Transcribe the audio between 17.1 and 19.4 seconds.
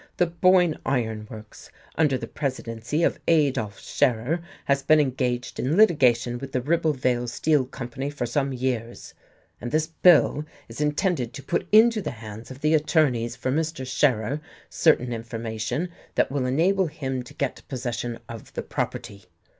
to get possession of the property.